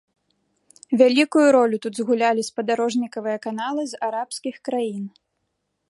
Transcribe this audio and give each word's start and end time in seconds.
Вялікую 1.01 1.43
ролю 1.57 1.77
тут 1.83 1.93
згулялі 1.99 2.47
спадарожнікавыя 2.49 3.37
каналы 3.45 3.81
з 3.93 4.05
арабскіх 4.09 4.55
краін. 4.71 5.05